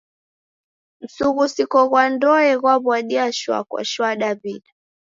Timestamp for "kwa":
3.69-3.81